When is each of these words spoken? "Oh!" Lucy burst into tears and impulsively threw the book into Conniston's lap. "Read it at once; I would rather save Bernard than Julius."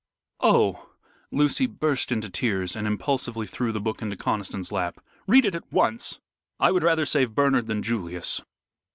"Oh!" 0.39 0.95
Lucy 1.31 1.67
burst 1.67 2.11
into 2.11 2.27
tears 2.27 2.75
and 2.75 2.87
impulsively 2.87 3.45
threw 3.45 3.71
the 3.71 3.79
book 3.79 4.01
into 4.01 4.15
Conniston's 4.15 4.71
lap. 4.71 4.97
"Read 5.27 5.45
it 5.45 5.53
at 5.53 5.71
once; 5.71 6.19
I 6.59 6.71
would 6.71 6.81
rather 6.81 7.05
save 7.05 7.35
Bernard 7.35 7.67
than 7.67 7.83
Julius." 7.83 8.41